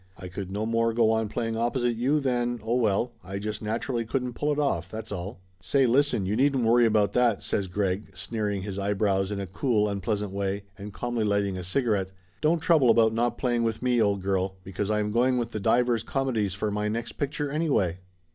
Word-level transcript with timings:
I 0.17 0.29
could 0.29 0.49
no 0.49 0.65
more 0.65 0.93
go 0.95 1.11
on 1.11 1.29
playing 1.29 1.55
opposite 1.55 1.95
you 1.95 2.19
than 2.19 2.59
oh 2.63 2.75
well, 2.77 3.11
I 3.23 3.37
just 3.37 3.61
naturally 3.61 4.03
couldn't 4.03 4.33
pull 4.33 4.51
it 4.51 4.57
off, 4.57 4.89
that's 4.89 5.11
all!" 5.11 5.41
Laughter 5.61 5.77
Limited 5.87 5.91
253 6.01 6.01
"Say 6.01 6.17
listen, 6.17 6.25
you 6.25 6.35
needn't 6.35 6.65
worry 6.67 6.85
about 6.87 7.13
that!" 7.13 7.43
says 7.43 7.67
Greg, 7.67 8.17
sneering 8.17 8.63
his 8.63 8.79
eyebrows 8.79 9.31
in 9.31 9.39
a 9.39 9.45
cool, 9.45 9.87
unpleasant 9.87 10.31
way 10.31 10.63
and 10.75 10.91
calmly 10.91 11.23
lighting 11.23 11.55
a 11.55 11.63
cigarette. 11.63 12.09
"Don't 12.41 12.63
trouble 12.63 12.89
about 12.89 13.13
not 13.13 13.37
playing 13.37 13.61
with 13.61 13.83
me, 13.83 14.01
old 14.01 14.23
girl, 14.23 14.55
because 14.63 14.89
I 14.89 14.99
am 14.99 15.11
going 15.11 15.37
with 15.37 15.51
the 15.51 15.59
Divers 15.59 16.01
Comedies 16.01 16.55
for 16.55 16.71
my 16.71 16.87
next 16.87 17.17
picture, 17.19 17.51
any 17.51 17.69
way!" 17.69 17.99